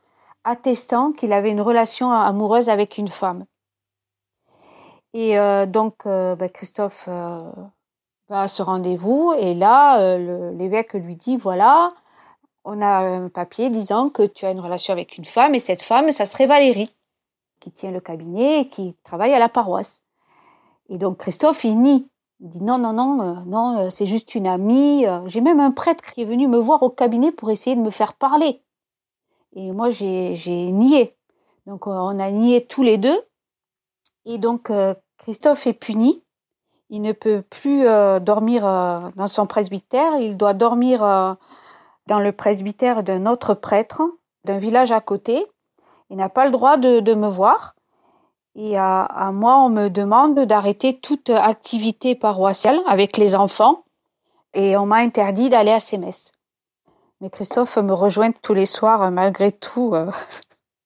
[0.45, 3.43] attestant qu'il avait une relation amoureuse avec une femme.
[5.13, 7.51] Et euh, donc, euh, ben, Christophe euh,
[8.29, 10.17] va à ce rendez-vous et là,
[10.51, 11.93] l'évêque lui dit, voilà,
[12.63, 15.81] on a un papier disant que tu as une relation avec une femme et cette
[15.81, 16.91] femme, ça serait Valérie,
[17.59, 20.03] qui tient le cabinet et qui travaille à la paroisse.
[20.89, 22.07] Et donc, Christophe, il nie.
[22.41, 25.05] Il dit non, non, non, non, c'est juste une amie.
[25.25, 27.89] J'ai même un prêtre qui est venu me voir au cabinet pour essayer de me
[27.91, 28.61] faire parler.
[29.55, 31.15] Et moi, j'ai nié.
[31.65, 33.19] Donc, euh, on a nié tous les deux.
[34.25, 36.21] Et donc, euh, Christophe est puni.
[36.89, 38.63] Il ne peut plus euh, dormir
[39.15, 40.17] dans son presbytère.
[40.17, 40.99] Il doit dormir
[42.07, 44.03] dans le presbytère d'un autre prêtre
[44.45, 45.45] d'un village à côté.
[46.09, 47.75] Il n'a pas le droit de, me voir.
[48.53, 53.83] Et à, à, moi, on me demande d'arrêter toute activité paroissiale avec les enfants.
[54.53, 56.31] Et on m'a interdit d'aller à ces messes.
[57.19, 60.11] Mais Christophe me rejoint tous les soirs, euh, malgré tout, euh,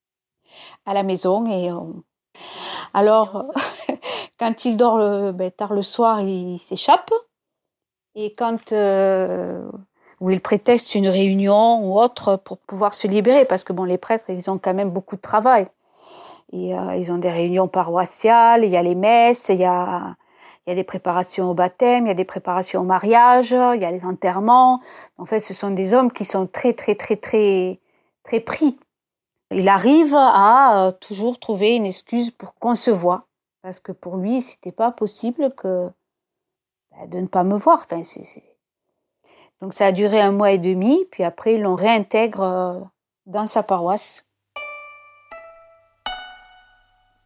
[0.86, 1.46] à la maison.
[1.46, 1.70] Et
[2.94, 3.42] alors,
[4.40, 7.12] quand il dort ben, tard le soir, il s'échappe.
[8.16, 9.62] Et quand euh,
[10.20, 13.98] où il prétexte une réunion ou autre pour pouvoir se libérer, parce que bon, les
[13.98, 15.68] prêtres, ils ont quand même beaucoup de travail.
[16.52, 20.16] Et, ils ont des réunions paroissiales, il y a les messes, il y a
[20.70, 23.82] il y a des préparations au baptême, il y a des préparations au mariage, il
[23.82, 24.82] y a les enterrements.
[25.18, 27.80] En fait, ce sont des hommes qui sont très, très, très, très,
[28.24, 28.78] très pris.
[29.52, 33.26] Il arrive à euh, toujours trouver une excuse pour qu'on se voit.
[33.64, 35.90] Parce que pour lui, c'était pas possible que
[36.92, 37.88] bah, de ne pas me voir.
[39.62, 42.80] Donc ça a duré un mois et demi, puis après l'ont réintègre euh,
[43.26, 44.26] dans sa paroisse.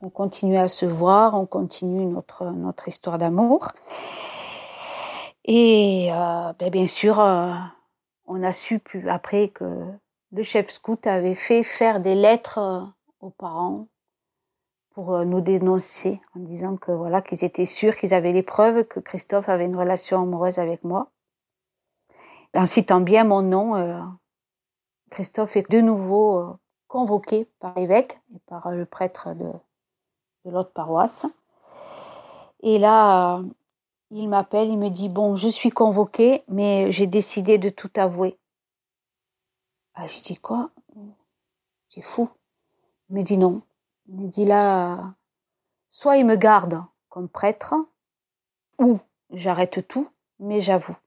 [0.01, 3.67] On continue à se voir, on continue notre, notre histoire d'amour.
[5.45, 7.19] Et euh, ben, bien sûr,
[8.27, 9.65] on a su plus après que
[10.33, 12.81] le chef scout avait fait faire des lettres euh,
[13.21, 13.87] aux parents
[14.93, 18.99] pour nous dénoncer en disant que voilà qu'ils étaient sûrs qu'ils avaient les preuves que
[18.99, 21.09] Christophe avait une relation amoureuse avec moi.
[22.53, 24.15] En citant bien mon nom,
[25.09, 29.51] Christophe est de nouveau convoqué par l'évêque et par le prêtre de,
[30.45, 31.25] de l'autre paroisse.
[32.61, 33.41] Et là,
[34.11, 38.37] il m'appelle, il me dit, bon, je suis convoqué, mais j'ai décidé de tout avouer.
[39.95, 40.71] Ah, je dis quoi?
[41.89, 42.29] C'est fou.
[43.09, 43.61] Il me dit non.
[44.07, 45.13] Il me dit là,
[45.89, 47.75] soit il me garde comme prêtre,
[48.79, 48.99] ou
[49.31, 50.97] j'arrête tout, mais j'avoue.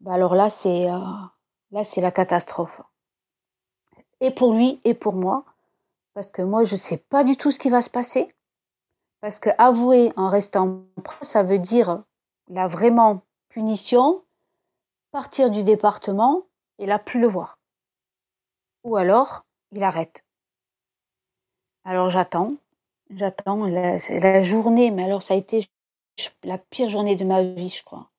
[0.00, 1.00] Bah alors là, c'est euh,
[1.72, 2.80] là, c'est la catastrophe.
[4.20, 5.44] Et pour lui et pour moi,
[6.14, 8.32] parce que moi, je ne sais pas du tout ce qui va se passer.
[9.20, 12.04] Parce que avouer en restant prêt, ça veut dire
[12.48, 14.22] la vraiment punition,
[15.10, 16.47] partir du département
[16.78, 17.58] et là plus le voir.
[18.84, 20.24] Ou alors, il arrête.
[21.84, 22.54] Alors j'attends,
[23.10, 25.68] j'attends la, la journée, mais alors ça a été
[26.44, 28.10] la pire journée de ma vie, je crois.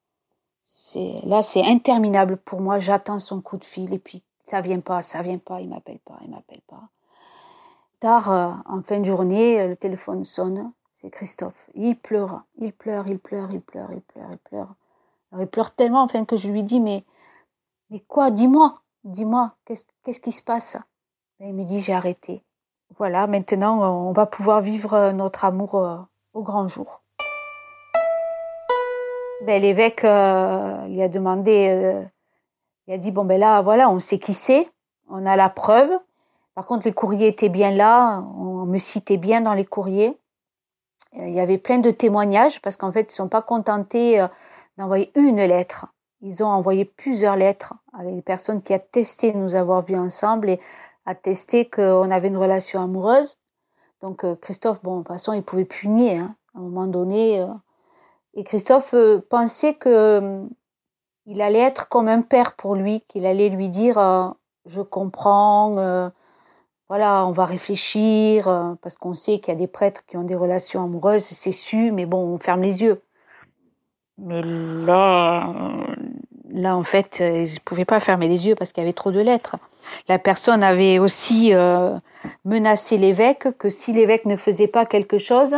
[0.64, 2.80] C'est là, c'est interminable pour moi.
[2.80, 6.00] J'attends son coup de fil et puis ça vient pas, ça vient pas, il m'appelle
[6.00, 6.90] pas, il m'appelle pas.
[8.00, 10.72] Tard, euh, en fin de journée, le téléphone sonne.
[10.94, 11.70] C'est Christophe.
[11.76, 14.76] Il pleure, il pleure, il pleure, il pleure, il pleure, il pleure.
[15.32, 17.06] Alors, il pleure tellement, enfin, que je lui dis, mais,
[17.90, 20.78] mais quoi, dis-moi, dis-moi, qu'est-ce qui se passe?
[21.40, 22.44] Il me dit, j'ai arrêté.
[22.98, 25.98] Voilà, maintenant, on va pouvoir vivre notre amour euh,
[26.34, 27.02] au grand jour.
[29.46, 32.04] ben, l'évêque euh, lui a demandé, euh,
[32.88, 34.70] il a dit bon ben là voilà, on sait qui c'est,
[35.08, 35.92] on a la preuve.
[36.56, 40.18] Par contre, les courriers étaient bien là, on me citait bien dans les courriers.
[41.14, 44.26] Il y avait plein de témoignages parce qu'en fait, ils sont pas contentés
[44.78, 45.88] d'envoyer une lettre.
[46.22, 50.60] Ils ont envoyé plusieurs lettres avec des personnes qui attestaient nous avoir vus ensemble et
[51.06, 53.38] attestaient qu'on avait une relation amoureuse.
[54.02, 56.18] Donc Christophe, bon, de toute façon, il pouvait plus nier.
[56.18, 56.36] Hein.
[56.56, 57.46] À un moment donné,
[58.34, 60.46] et Christophe euh, pensait que euh,
[61.26, 64.30] il allait être comme un père pour lui, qu'il allait lui dire euh,
[64.66, 66.12] je comprends,
[66.90, 68.46] voilà, on va réfléchir,
[68.82, 71.92] parce qu'on sait qu'il y a des prêtres qui ont des relations amoureuses, c'est su,
[71.92, 73.02] mais bon, on ferme les yeux.
[74.18, 75.54] Mais là,
[76.62, 79.12] là en fait, ils ne pouvaient pas fermer les yeux parce qu'il y avait trop
[79.12, 79.58] de lettres.
[80.08, 81.54] La personne avait aussi
[82.46, 85.56] menacé l'évêque que si l'évêque ne faisait pas quelque chose,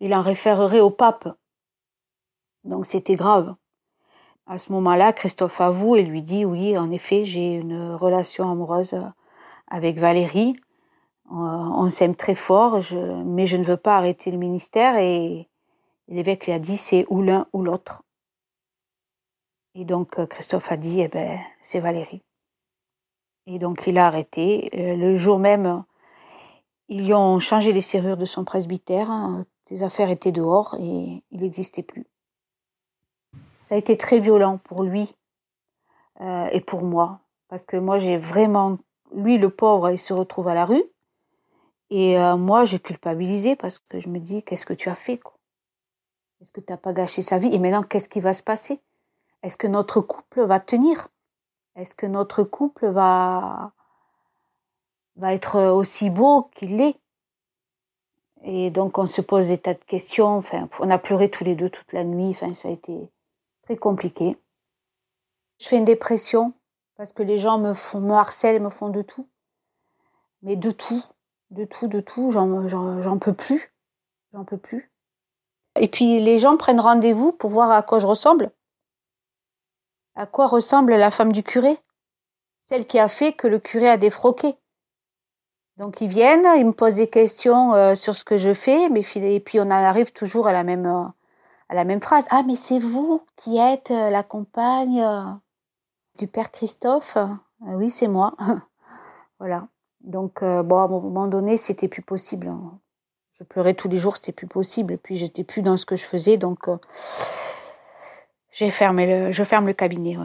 [0.00, 1.28] il en référerait au pape.
[2.64, 3.54] Donc c'était grave.
[4.46, 9.00] À ce moment-là, Christophe avoue et lui dit oui, en effet, j'ai une relation amoureuse
[9.68, 10.56] avec Valérie.
[11.30, 12.80] Euh, on s'aime très fort,
[13.24, 14.96] mais je ne veux pas arrêter le ministère.
[14.98, 15.48] Et
[16.08, 18.02] l'évêque lui a dit c'est ou l'un ou l'autre.
[19.74, 22.22] Et donc euh, Christophe a dit eh ben c'est Valérie.
[23.46, 24.70] Et donc il a arrêté.
[24.74, 25.84] Euh, le jour même,
[26.88, 29.10] ils lui ont changé les serrures de son presbytère.
[29.66, 32.06] Ses affaires étaient dehors et il n'existait plus.
[33.64, 35.14] Ça a été très violent pour lui
[36.20, 37.20] euh, et pour moi.
[37.48, 38.78] Parce que moi, j'ai vraiment.
[39.14, 40.82] Lui, le pauvre, il se retrouve à la rue.
[41.90, 45.20] Et moi, j'ai culpabilisé parce que je me dis, qu'est-ce que tu as fait
[46.40, 47.52] Est-ce que tu n'as pas gâché sa vie?
[47.52, 48.80] Et maintenant, qu'est-ce qui va se passer?
[49.42, 51.08] Est-ce que notre couple va tenir?
[51.74, 53.72] Est-ce que notre couple va,
[55.22, 56.96] être aussi beau qu'il l'est
[58.42, 60.42] Et donc, on se pose des tas de questions.
[60.80, 62.30] On a pleuré tous les deux toute la nuit.
[62.30, 63.10] Enfin, ça a été
[63.62, 64.36] très compliqué.
[65.58, 66.52] Je fais une dépression
[66.96, 69.28] parce que les gens me font, me harcèlent, me font de tout.
[70.42, 71.02] Mais de tout,
[71.50, 73.72] de tout, de tout, j'en peux plus.
[74.32, 74.92] J'en peux plus.
[75.76, 78.50] Et puis les gens prennent rendez-vous pour voir à quoi je ressemble.
[80.14, 81.78] À quoi ressemble la femme du curé?
[82.60, 84.56] Celle qui a fait que le curé a défroqué.
[85.78, 89.02] Donc ils viennent, ils me posent des questions euh, sur ce que je fais, mais
[89.16, 91.04] et puis on en arrive toujours à la même, euh,
[91.70, 92.26] la même phrase.
[92.30, 95.04] Ah, mais c'est vous qui êtes euh, la compagne
[96.18, 97.16] du père Christophe?
[97.60, 98.34] Oui, c'est moi.
[99.38, 99.66] voilà.
[100.02, 102.48] Donc, bon, à un moment donné, c'était plus possible.
[102.48, 102.78] Hein.
[103.32, 104.98] Je pleurais tous les jours, c'était plus possible.
[104.98, 106.36] Puis, j'étais plus dans ce que je faisais.
[106.36, 106.68] Donc,
[108.52, 110.16] j'ai fermé le, je ferme le cabinet.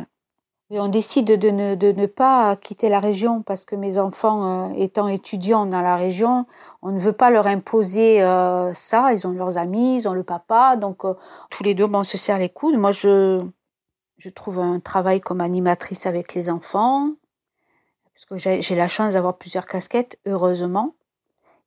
[0.70, 4.70] Et on décide de ne, de ne, pas quitter la région parce que mes enfants,
[4.70, 6.46] euh, étant étudiants dans la région,
[6.82, 9.14] on ne veut pas leur imposer euh, ça.
[9.14, 11.14] Ils ont leurs amis, ils ont le papa, donc euh,
[11.50, 12.78] tous les deux, on se serre les coudes.
[12.78, 13.42] Moi, je,
[14.18, 17.12] je trouve un travail comme animatrice avec les enfants,
[18.14, 20.96] parce que j'ai la chance d'avoir plusieurs casquettes, heureusement.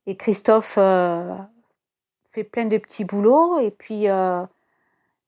[0.05, 0.75] Et Christophe
[2.29, 4.07] fait plein de petits boulots, et puis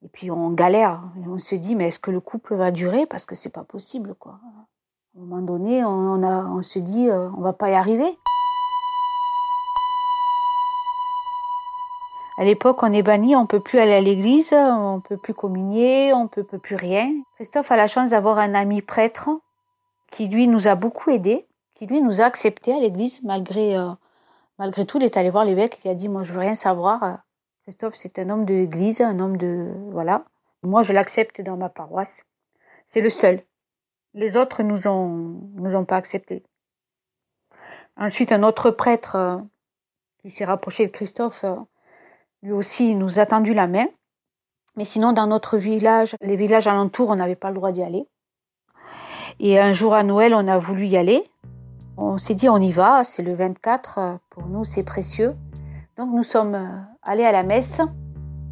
[0.04, 1.02] et puis on galère.
[1.28, 3.06] On se dit, mais est-ce que le couple va durer?
[3.06, 4.40] Parce que c'est pas possible, quoi.
[5.16, 8.18] À un moment donné, on, a, on se dit, euh, on va pas y arriver.
[12.38, 16.14] À l'époque, on est banni, on peut plus aller à l'église, on peut plus communier,
[16.14, 17.14] on peut, peut plus rien.
[17.36, 19.30] Christophe a la chance d'avoir un ami prêtre
[20.12, 23.90] qui lui nous a beaucoup aidés, qui lui nous a acceptés à l'église malgré euh,
[24.58, 24.98] malgré tout.
[24.98, 27.20] Il est allé voir l'évêque, il a dit moi je veux rien savoir,
[27.64, 29.72] Christophe, c'est un homme de l'église, un homme de...
[29.92, 30.26] Voilà.
[30.64, 32.26] Moi, je l'accepte dans ma paroisse.
[32.88, 33.42] C'est le seul.
[34.14, 36.44] Les autres nous ont, nous ont pas accepté.
[37.96, 39.38] Ensuite, un autre prêtre euh,
[40.22, 41.56] qui s'est rapproché de Christophe, euh,
[42.42, 43.88] lui aussi, nous a tendu la main.
[44.76, 48.06] Mais sinon, dans notre village, les villages alentours, on n'avait pas le droit d'y aller.
[49.40, 51.32] Et un jour à Noël, on a voulu y aller.
[51.96, 55.34] On s'est dit, on y va, c'est le 24, euh, pour nous, c'est précieux.
[55.96, 57.82] Donc nous sommes allés à la messe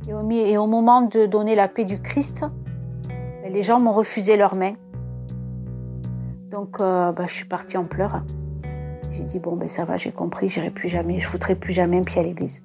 [0.08, 2.46] et au, moment de donner la paix du Christ,
[3.44, 4.74] ben, les gens m'ont refusé leurs mains.
[6.50, 8.24] Donc euh, ben, je suis partie en pleurs.
[9.12, 12.00] J'ai dit bon ben ça va, j'ai compris, j'irai plus jamais, je foutrai plus jamais
[12.00, 12.64] un pied à l'église.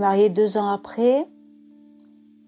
[0.00, 1.28] S'est marié deux ans après.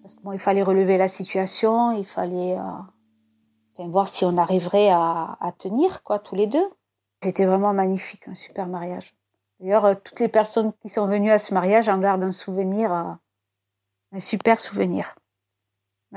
[0.01, 6.03] Parce qu'il fallait relever la situation, il fallait euh, voir si on arriverait à, tenir,
[6.03, 6.67] quoi, tous les deux.
[7.21, 9.15] C'était vraiment magnifique, un super mariage.
[9.59, 12.93] D'ailleurs, euh, toutes les personnes qui sont venues à ce mariage en gardent un souvenir,
[12.93, 13.13] euh,
[14.11, 15.15] un super souvenir.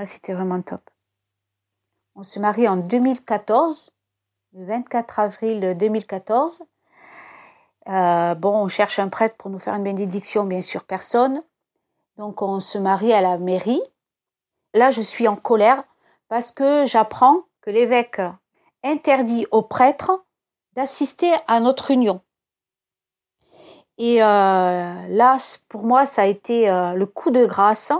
[0.04, 0.82] c'était vraiment top.
[2.16, 3.92] On se marie en 2014,
[4.54, 6.64] le 24 avril 2014.
[7.88, 11.42] Euh, bon, on cherche un prêtre pour nous faire une bénédiction, bien sûr, personne.
[12.16, 13.82] Donc, on se marie à la mairie.
[14.74, 15.84] Là, je suis en colère
[16.28, 18.20] parce que j'apprends que l'évêque
[18.82, 20.24] interdit aux prêtres
[20.74, 22.20] d'assister à notre union.
[23.98, 24.26] Et euh,
[25.08, 27.92] là, pour moi, ça a été euh, le coup de grâce.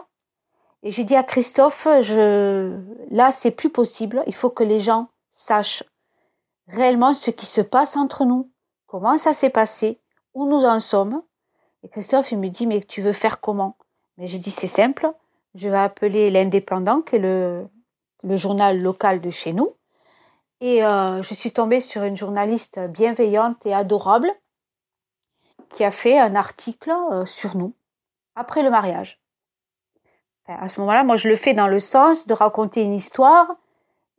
[0.83, 4.23] Et j'ai dit à Christophe, là, c'est plus possible.
[4.27, 5.85] Il faut que les gens sachent
[6.69, 8.51] réellement ce qui se passe entre nous,
[8.87, 10.01] comment ça s'est passé,
[10.35, 11.23] où nous en sommes?
[11.83, 13.77] Et Christophe, il me dit, mais tu veux faire comment?
[14.17, 15.13] Mais j'ai dit, c'est simple.
[15.55, 17.69] Je vais appeler l'Indépendant, qui est le,
[18.37, 19.75] journal local de chez nous.
[20.61, 24.31] Et euh, je suis tombée sur une journaliste bienveillante et adorable
[25.75, 27.75] qui a fait un article euh, sur nous
[28.35, 29.21] après le mariage.
[30.47, 33.57] à ce moment-là, moi, je le fais dans le sens de raconter une histoire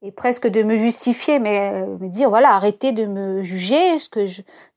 [0.02, 4.10] et presque de me justifier, mais euh, me dire voilà, arrêtez de me juger, ce
[4.10, 4.26] que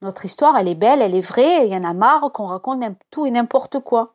[0.01, 2.83] notre histoire, elle est belle, elle est vraie, il y en a marre qu'on raconte
[3.11, 4.15] tout et n'importe quoi.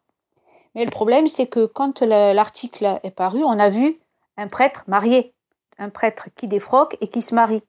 [0.74, 4.00] Mais le problème, c'est que quand l'article est paru, on a vu
[4.36, 5.34] un prêtre marié,
[5.78, 7.64] un prêtre qui défroque et qui se marie.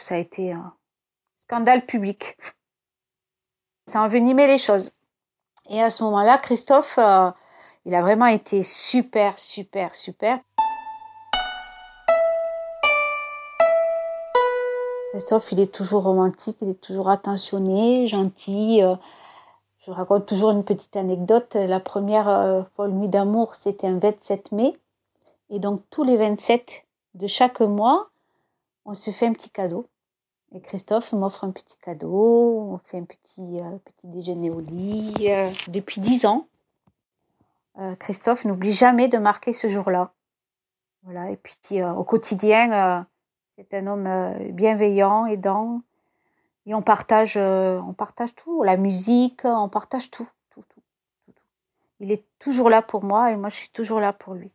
[0.00, 0.72] ça a été un
[1.36, 2.38] scandale public.
[3.86, 4.92] Ça a envenimé les choses.
[5.68, 7.30] Et à ce moment-là, Christophe, euh,
[7.84, 10.40] il a vraiment été super, super, super.
[15.12, 18.82] Christophe, il est toujours romantique, il est toujours attentionné, gentil.
[18.82, 18.96] Euh,
[19.84, 21.54] je raconte toujours une petite anecdote.
[21.54, 24.74] La première euh, folle nuit d'amour, c'était un 27 mai.
[25.50, 28.08] Et donc, tous les 27 de chaque mois,
[28.86, 29.86] on se fait un petit cadeau.
[30.54, 35.28] Et Christophe m'offre un petit cadeau, on fait un petit, euh, petit déjeuner au lit.
[35.68, 36.46] depuis dix ans,
[37.98, 40.12] Christophe n'oublie jamais de marquer ce jour-là.
[41.02, 43.04] Voilà, et puis au quotidien,
[43.56, 45.82] c'est un homme euh, bienveillant, aidant.
[46.66, 50.80] Et on partage, euh, on partage tout, la musique, on partage tout, tout, tout,
[51.26, 51.32] tout,
[52.00, 54.52] Il est toujours là pour moi et moi je suis toujours là pour lui.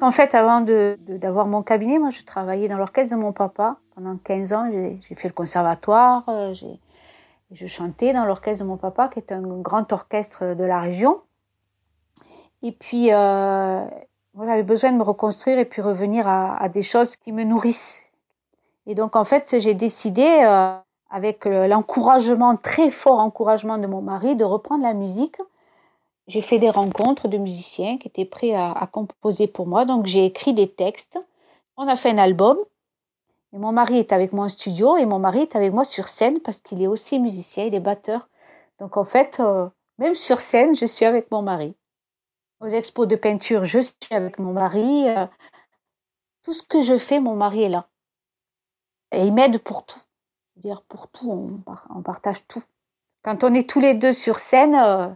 [0.00, 4.16] En fait, avant d'avoir mon cabinet, moi je travaillais dans l'orchestre de mon papa pendant
[4.16, 4.70] 15 ans.
[4.72, 6.54] J'ai fait le conservatoire, euh,
[7.52, 11.20] je chantais dans l'orchestre de mon papa, qui est un grand orchestre de la région.
[12.62, 13.10] Et puis,
[14.42, 18.02] j'avais besoin de me reconstruire et puis revenir à, des choses qui me nourrissent.
[18.86, 20.76] Et donc, en fait, j'ai décidé, euh,
[21.10, 25.36] avec l'encouragement, très fort encouragement de mon mari, de reprendre la musique.
[26.26, 29.84] J'ai fait des rencontres de musiciens qui étaient prêts à, composer pour moi.
[29.84, 31.18] Donc, j'ai écrit des textes.
[31.76, 32.58] On a fait un album.
[33.52, 36.08] Et mon mari est avec moi en studio et mon mari est avec moi sur
[36.08, 38.28] scène parce qu'il est aussi musicien, il est batteur.
[38.80, 39.68] Donc, en fait, euh,
[39.98, 41.76] même sur scène, je suis avec mon mari
[42.64, 45.08] aux expos de peinture, je suis avec mon mari.
[45.08, 45.26] Euh,
[46.42, 47.88] tout ce que je fais, mon mari est là.
[49.12, 50.00] Et il m'aide pour tout.
[50.56, 52.62] dire pour tout, on, partage tout.
[53.22, 55.08] Quand on est tous les deux sur scène, euh,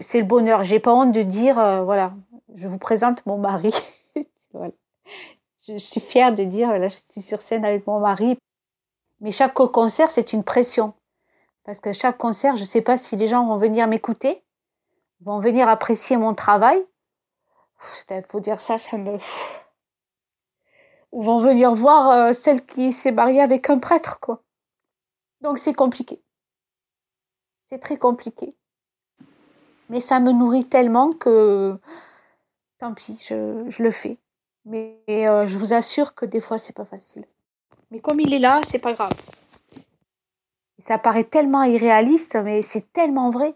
[0.00, 0.64] c'est le bonheur.
[0.64, 2.12] J'ai pas honte de dire, euh, voilà,
[2.56, 3.72] je vous présente mon mari.
[5.66, 8.36] je, suis fière de dire, voilà, je suis sur scène avec mon mari.
[9.20, 10.92] Mais chaque concert, c'est une pression.
[11.64, 14.42] Parce que chaque concert, je ne sais pas si les gens vont venir m'écouter
[15.24, 16.84] vont venir apprécier mon travail.
[18.28, 19.18] Pour dire ça, ça me.
[21.12, 24.42] Ou vont venir voir euh, celle qui s'est mariée avec un prêtre, quoi.
[25.40, 26.22] Donc c'est compliqué.
[27.64, 28.54] C'est très compliqué.
[29.90, 31.78] Mais ça me nourrit tellement que
[32.78, 34.18] tant pis, je, le fais.
[34.64, 37.24] Mais euh, je vous assure que des fois c'est pas facile.
[37.90, 39.12] Mais comme il est là, c'est pas grave.
[40.78, 43.54] Ça paraît tellement irréaliste, mais c'est tellement vrai.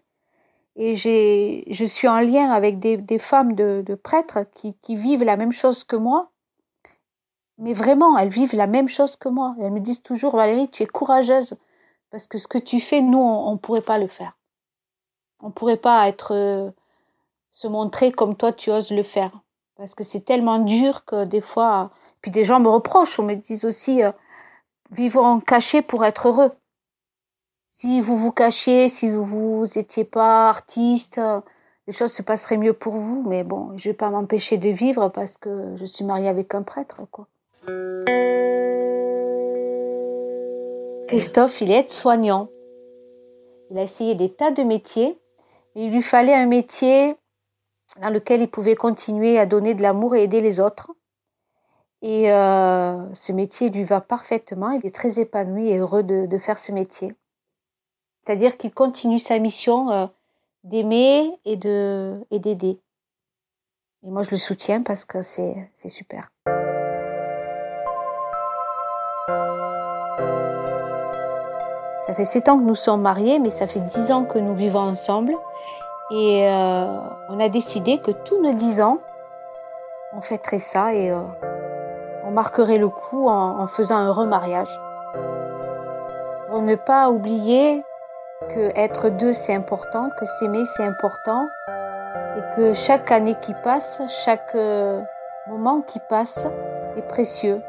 [0.79, 5.53] Et je suis en lien avec des, femmes de, prêtres qui, qui, vivent la même
[5.53, 6.31] chose que moi.
[7.59, 9.57] Mais vraiment, elles vivent la même chose que moi.
[9.59, 11.57] Elles me disent toujours, Valérie, tu es courageuse.
[12.11, 14.37] Parce que ce que tu fais, nous, on ne pourrait pas le faire.
[15.41, 16.71] On ne pourrait pas être, euh,
[17.57, 19.33] se montrer comme toi, tu oses le faire.
[19.77, 23.35] Parce que c'est tellement dur que des fois, puis des gens me reprochent, on me
[23.35, 24.13] dit aussi, euh,
[24.91, 26.53] vivons cachés pour être heureux
[27.79, 31.21] si vous vous cachiez, si vous n'étiez pas artiste,
[31.87, 33.23] les choses se passeraient mieux pour vous.
[33.29, 36.63] Mais bon, je vais pas m'empêcher de vivre parce que je suis mariée avec un
[36.63, 37.27] prêtre, quoi.
[41.07, 42.49] Christophe, il est soignant.
[43.71, 45.19] Il a essayé des tas de métiers,
[45.75, 47.15] mais il lui fallait un métier
[48.01, 50.93] dans lequel il pouvait continuer à donner de l'amour et aider les autres.
[52.01, 54.71] Et euh, ce métier lui va parfaitement.
[54.71, 57.15] Il est très épanoui et heureux de faire ce métier.
[58.27, 60.07] C'est-à-dire qu'il continue sa mission euh,
[60.65, 62.81] d'aimer et et d'aider.
[64.03, 66.33] Et moi, je le soutiens parce que c'est c'est super.
[72.05, 74.57] Ça fait sept ans que nous sommes mariés, mais ça fait dix ans que nous
[74.57, 75.37] vivons ensemble.
[76.11, 76.99] Et euh,
[77.29, 78.99] on a décidé que tous nos dix ans,
[80.13, 81.23] on fêterait ça et euh,
[82.25, 84.81] on marquerait le coup en, en faisant un remariage.
[86.49, 87.85] Pour ne pas oublier
[88.41, 91.49] que être deux c'est important, que s'aimer c'est important
[92.37, 95.01] et que chaque année qui passe, chaque euh,
[95.49, 96.47] moment qui passe
[96.97, 97.63] est précieux.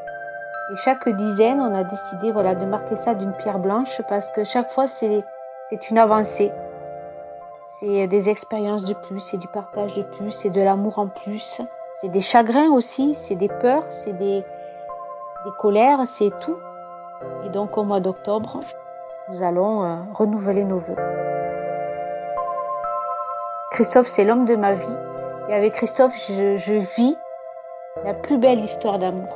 [0.71, 4.43] Et chaque dizaine, on a décidé voilà de marquer ça d'une pierre blanche parce que
[4.43, 5.23] chaque fois c'est
[5.69, 6.51] c'est une avancée.
[7.63, 11.61] C'est des expériences de plus, c'est du partage de plus, c'est de l'amour en plus,
[11.97, 14.43] c'est des chagrins aussi, c'est des peurs, c'est des
[15.45, 16.57] des colères, c'est tout.
[17.45, 18.61] Et donc au mois d'octobre,
[19.29, 20.95] nous allons euh, renouveler nos vœux.
[23.71, 24.97] Christophe, c'est l'homme de ma vie.
[25.49, 27.17] Et avec Christophe, je, je vis
[28.05, 29.35] la plus belle histoire d'amour.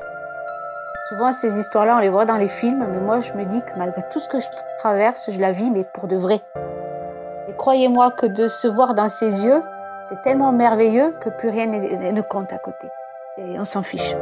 [1.10, 3.78] Souvent, ces histoires-là, on les voit dans les films, mais moi, je me dis que
[3.78, 4.48] malgré tout ce que je
[4.80, 6.42] traverse, je la vis, mais pour de vrai.
[7.50, 9.62] Et croyez-moi que de se voir dans ses yeux,
[10.08, 12.88] c'est tellement merveilleux que plus rien ne compte à côté.
[13.38, 14.16] Et on s'en fiche.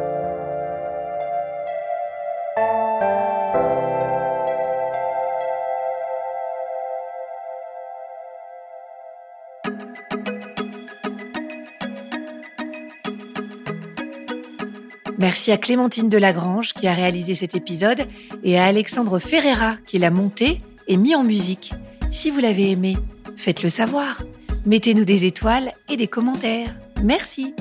[15.29, 18.07] Merci à Clémentine Delagrange qui a réalisé cet épisode
[18.43, 21.71] et à Alexandre Ferreira qui l'a monté et mis en musique.
[22.11, 22.97] Si vous l'avez aimé,
[23.37, 24.23] faites-le savoir.
[24.65, 26.73] Mettez-nous des étoiles et des commentaires.
[27.03, 27.53] Merci.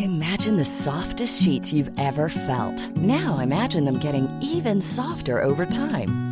[0.00, 2.90] Imagine the softest sheets you've ever felt.
[2.96, 6.31] Now imagine them getting even softer over time.